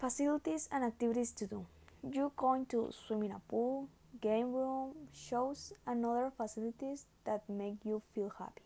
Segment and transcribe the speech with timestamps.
[0.00, 1.66] Facilities and activities to do.
[2.02, 3.86] You're going to swim in a pool,
[4.22, 8.62] game room, shows, and other facilities that make you feel happy.